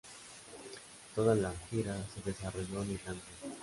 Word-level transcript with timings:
Toda 1.13 1.35
la 1.35 1.53
gira 1.69 1.95
se 2.15 2.27
desarrolló 2.27 2.81
en 2.81 2.89
Irlanda. 2.93 3.21